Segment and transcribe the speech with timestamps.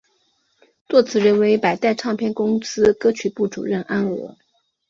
[0.89, 4.35] 作词人为百代唱片公司歌曲部主任安娥。